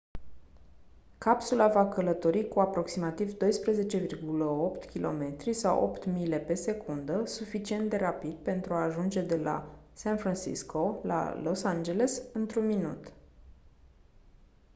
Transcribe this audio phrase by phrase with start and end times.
[1.17, 3.31] capsula va călători cu aproximativ
[4.83, 9.75] 12,8 km sau 8 mile pe secundă suficient de rapid pentru a ajunge de la
[9.93, 13.13] san francisco la los angeles într-un minut